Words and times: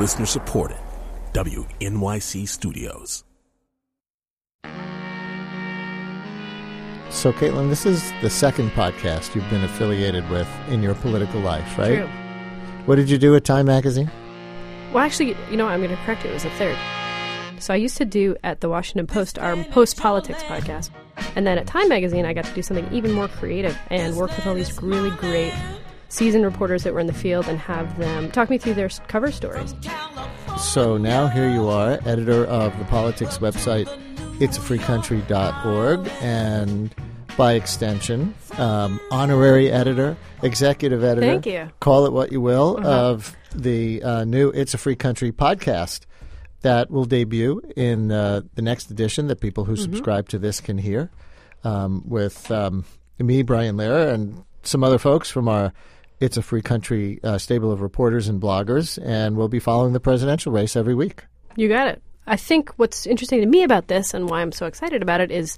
Listener 0.00 0.24
supported. 0.24 0.78
WNYC 1.34 2.48
Studios. 2.48 3.22
So, 7.10 7.34
Caitlin, 7.34 7.68
this 7.68 7.84
is 7.84 8.10
the 8.22 8.30
second 8.30 8.70
podcast 8.70 9.34
you've 9.34 9.48
been 9.50 9.62
affiliated 9.62 10.28
with 10.30 10.48
in 10.68 10.82
your 10.82 10.94
political 10.94 11.40
life, 11.40 11.76
right? 11.76 11.96
True. 11.96 12.08
What 12.86 12.96
did 12.96 13.10
you 13.10 13.18
do 13.18 13.36
at 13.36 13.44
Time 13.44 13.66
Magazine? 13.66 14.10
Well, 14.94 15.04
actually, 15.04 15.36
you 15.50 15.58
know, 15.58 15.66
what, 15.66 15.72
I'm 15.72 15.80
going 15.80 15.94
to 15.94 16.02
correct 16.04 16.24
you. 16.24 16.30
It 16.30 16.34
was 16.34 16.46
a 16.46 16.50
third. 16.50 16.78
So 17.58 17.74
I 17.74 17.76
used 17.76 17.98
to 17.98 18.06
do 18.06 18.36
at 18.42 18.62
the 18.62 18.70
Washington 18.70 19.06
Post 19.06 19.38
our 19.38 19.54
post 19.64 19.98
politics 19.98 20.42
podcast, 20.44 20.88
and 21.36 21.46
then 21.46 21.58
at 21.58 21.66
Time 21.66 21.90
Magazine, 21.90 22.24
I 22.24 22.32
got 22.32 22.46
to 22.46 22.54
do 22.54 22.62
something 22.62 22.90
even 22.90 23.12
more 23.12 23.28
creative 23.28 23.78
and 23.90 24.16
work 24.16 24.34
with 24.34 24.46
all 24.46 24.54
these 24.54 24.82
really 24.82 25.10
great 25.10 25.52
seasoned 26.10 26.44
reporters 26.44 26.82
that 26.84 26.92
were 26.92 27.00
in 27.00 27.06
the 27.06 27.12
field 27.14 27.48
and 27.48 27.58
have 27.58 27.98
them 27.98 28.30
talk 28.30 28.50
me 28.50 28.58
through 28.58 28.74
their 28.74 28.90
cover 29.08 29.32
stories. 29.32 29.74
So 30.58 30.98
now 30.98 31.26
here 31.28 31.48
you 31.50 31.68
are, 31.68 31.98
editor 32.04 32.44
of 32.46 32.78
the 32.78 32.84
politics 32.84 33.38
website, 33.38 33.86
itsafreecountry.org, 34.40 36.10
and 36.20 36.94
by 37.36 37.54
extension, 37.54 38.34
um, 38.58 39.00
honorary 39.10 39.70
editor, 39.70 40.16
executive 40.42 41.02
editor. 41.04 41.26
Thank 41.26 41.46
you. 41.46 41.70
Call 41.80 42.06
it 42.06 42.12
what 42.12 42.32
you 42.32 42.40
will, 42.40 42.76
Uh-huh. 42.78 42.88
of 43.10 43.36
the 43.54 44.02
uh, 44.02 44.24
new 44.24 44.50
It's 44.50 44.74
a 44.74 44.78
Free 44.78 44.96
Country 44.96 45.32
podcast 45.32 46.00
that 46.62 46.90
will 46.90 47.04
debut 47.06 47.62
in 47.76 48.12
uh, 48.12 48.42
the 48.54 48.62
next 48.62 48.90
edition 48.90 49.28
that 49.28 49.40
people 49.40 49.64
who 49.64 49.72
Mm-hmm. 49.74 49.82
subscribe 49.84 50.28
to 50.30 50.38
this 50.38 50.60
can 50.60 50.76
hear 50.78 51.10
um, 51.64 52.02
with 52.06 52.50
um, 52.50 52.84
me, 53.18 53.42
Brian 53.42 53.76
Lehrer, 53.76 54.12
and 54.12 54.44
some 54.62 54.84
other 54.84 54.98
folks 54.98 55.30
from 55.30 55.48
our 55.48 55.72
It's 56.20 56.36
a 56.36 56.42
Free 56.42 56.60
Country 56.60 57.18
uh, 57.24 57.38
stable 57.38 57.72
of 57.72 57.80
reporters 57.80 58.28
and 58.28 58.40
bloggers, 58.40 58.98
and 59.02 59.36
we'll 59.36 59.48
be 59.48 59.58
following 59.58 59.94
the 59.94 60.00
presidential 60.00 60.52
race 60.52 60.76
every 60.76 60.94
week. 60.94 61.24
You 61.56 61.68
got 61.68 61.88
it. 61.88 62.02
I 62.26 62.36
think 62.36 62.70
what's 62.76 63.06
interesting 63.06 63.40
to 63.40 63.46
me 63.46 63.62
about 63.62 63.88
this 63.88 64.12
and 64.12 64.28
why 64.28 64.42
I'm 64.42 64.52
so 64.52 64.66
excited 64.66 65.00
about 65.00 65.22
it 65.22 65.30
is, 65.30 65.56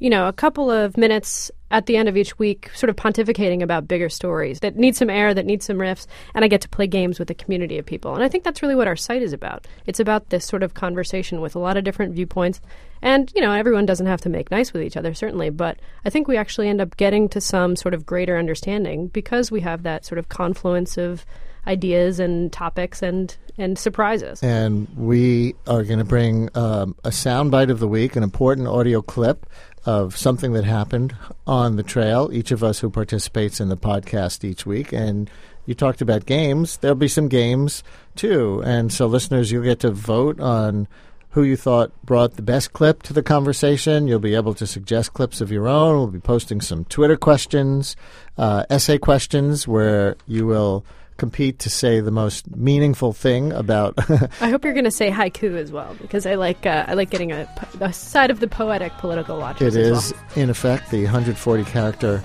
you 0.00 0.10
know, 0.10 0.26
a 0.26 0.32
couple 0.32 0.68
of 0.68 0.96
minutes 0.96 1.52
at 1.70 1.86
the 1.86 1.96
end 1.96 2.08
of 2.08 2.16
each 2.16 2.38
week, 2.38 2.70
sort 2.74 2.90
of 2.90 2.96
pontificating 2.96 3.62
about 3.62 3.86
bigger 3.86 4.08
stories 4.08 4.60
that 4.60 4.76
need 4.76 4.96
some 4.96 5.08
air, 5.08 5.32
that 5.32 5.46
need 5.46 5.62
some 5.62 5.76
riffs, 5.78 6.06
and 6.34 6.44
I 6.44 6.48
get 6.48 6.60
to 6.62 6.68
play 6.68 6.86
games 6.86 7.18
with 7.18 7.30
a 7.30 7.34
community 7.34 7.78
of 7.78 7.86
people. 7.86 8.14
And 8.14 8.24
I 8.24 8.28
think 8.28 8.44
that's 8.44 8.62
really 8.62 8.74
what 8.74 8.88
our 8.88 8.96
site 8.96 9.22
is 9.22 9.32
about. 9.32 9.66
It's 9.86 10.00
about 10.00 10.30
this 10.30 10.44
sort 10.44 10.62
of 10.62 10.74
conversation 10.74 11.40
with 11.40 11.54
a 11.54 11.60
lot 11.60 11.76
of 11.76 11.84
different 11.84 12.14
viewpoints. 12.14 12.60
And, 13.02 13.32
you 13.34 13.40
know, 13.40 13.52
everyone 13.52 13.86
doesn't 13.86 14.06
have 14.06 14.20
to 14.22 14.28
make 14.28 14.50
nice 14.50 14.72
with 14.72 14.82
each 14.82 14.96
other, 14.96 15.14
certainly, 15.14 15.50
but 15.50 15.78
I 16.04 16.10
think 16.10 16.28
we 16.28 16.36
actually 16.36 16.68
end 16.68 16.80
up 16.80 16.96
getting 16.96 17.28
to 17.30 17.40
some 17.40 17.76
sort 17.76 17.94
of 17.94 18.04
greater 18.04 18.36
understanding 18.36 19.06
because 19.06 19.50
we 19.50 19.60
have 19.60 19.84
that 19.84 20.04
sort 20.04 20.18
of 20.18 20.28
confluence 20.28 20.98
of 20.98 21.24
ideas 21.66 22.18
and 22.18 22.52
topics 22.52 23.02
and, 23.02 23.36
and 23.60 23.78
surprises. 23.78 24.42
And 24.42 24.88
we 24.96 25.54
are 25.66 25.84
going 25.84 25.98
to 25.98 26.04
bring 26.04 26.48
um, 26.54 26.96
a 27.04 27.10
soundbite 27.10 27.70
of 27.70 27.78
the 27.78 27.88
week, 27.88 28.16
an 28.16 28.22
important 28.22 28.68
audio 28.68 29.02
clip 29.02 29.46
of 29.86 30.16
something 30.16 30.52
that 30.52 30.64
happened 30.64 31.14
on 31.46 31.76
the 31.76 31.82
trail, 31.82 32.30
each 32.32 32.50
of 32.50 32.62
us 32.62 32.80
who 32.80 32.90
participates 32.90 33.60
in 33.60 33.68
the 33.68 33.76
podcast 33.76 34.44
each 34.44 34.66
week. 34.66 34.92
And 34.92 35.30
you 35.66 35.74
talked 35.74 36.00
about 36.00 36.26
games. 36.26 36.78
There'll 36.78 36.94
be 36.94 37.08
some 37.08 37.28
games 37.28 37.82
too. 38.16 38.62
And 38.64 38.92
so, 38.92 39.06
listeners, 39.06 39.52
you'll 39.52 39.64
get 39.64 39.80
to 39.80 39.90
vote 39.90 40.40
on 40.40 40.88
who 41.30 41.44
you 41.44 41.56
thought 41.56 41.92
brought 42.04 42.34
the 42.34 42.42
best 42.42 42.72
clip 42.72 43.02
to 43.04 43.12
the 43.12 43.22
conversation. 43.22 44.08
You'll 44.08 44.18
be 44.18 44.34
able 44.34 44.54
to 44.54 44.66
suggest 44.66 45.12
clips 45.12 45.40
of 45.40 45.52
your 45.52 45.68
own. 45.68 45.96
We'll 45.96 46.06
be 46.08 46.18
posting 46.18 46.60
some 46.60 46.84
Twitter 46.86 47.16
questions, 47.16 47.94
uh, 48.36 48.64
essay 48.68 48.98
questions, 48.98 49.68
where 49.68 50.16
you 50.26 50.46
will 50.46 50.84
compete 51.20 51.58
to 51.60 51.70
say 51.70 52.00
the 52.00 52.10
most 52.10 52.50
meaningful 52.56 53.12
thing 53.12 53.52
about 53.52 53.94
I 54.40 54.48
hope 54.50 54.64
you're 54.64 54.72
going 54.72 54.84
to 54.84 54.90
say 54.90 55.10
haiku 55.10 55.56
as 55.56 55.70
well 55.70 55.94
because 56.00 56.24
I 56.26 56.34
like 56.34 56.64
uh, 56.66 56.86
I 56.88 56.94
like 56.94 57.10
getting 57.10 57.30
a, 57.30 57.46
a 57.80 57.92
side 57.92 58.30
of 58.30 58.40
the 58.40 58.48
poetic 58.48 58.92
political 58.98 59.38
watchers. 59.38 59.76
It 59.76 59.82
is, 59.82 60.14
in 60.34 60.48
effect, 60.50 60.90
the 60.90 61.04
140 61.04 61.64
character 61.64 62.22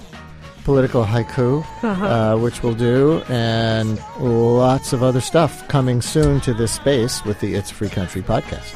political 0.63 1.03
haiku, 1.03 1.61
Uh-huh. 1.83 2.05
uh, 2.05 2.37
which 2.37 2.63
we'll 2.63 2.73
do, 2.73 3.21
and 3.29 3.99
lots 4.19 4.93
of 4.93 5.03
other 5.03 5.21
stuff 5.21 5.67
coming 5.67 6.01
soon 6.01 6.39
to 6.41 6.53
this 6.55 6.71
space 6.71 7.23
with 7.25 7.39
the 7.41 7.53
It's 7.53 7.69
a 7.69 7.73
Free 7.75 7.89
Country 7.89 8.23
podcast. 8.23 8.73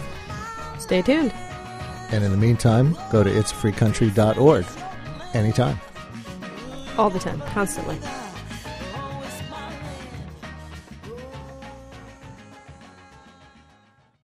Stay 0.79 1.01
tuned. 1.01 1.33
And 2.11 2.23
in 2.23 2.29
the 2.31 2.37
meantime, 2.37 2.95
go 3.11 3.23
to 3.23 3.29
itsafreecountry.org 3.31 4.65
anytime. 5.33 5.79
All 6.97 7.09
the 7.09 7.19
time, 7.19 7.39
constantly. 7.53 7.97